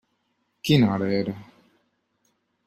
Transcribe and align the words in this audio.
Quina 0.69 0.89
hora 0.95 1.11
era? 1.19 1.35